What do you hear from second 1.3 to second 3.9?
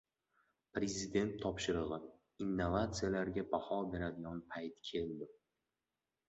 topshirig‘i: «Innovatsiyalarga baho